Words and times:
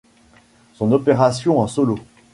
Son 0.73 0.93
opération 0.93 1.59
en 1.59 1.67
solo. 1.67 1.99